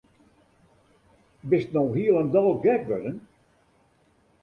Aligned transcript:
Bist 1.49 1.69
no 1.75 1.83
hielendal 1.97 2.53
gek 2.67 2.83
wurden? 2.89 3.17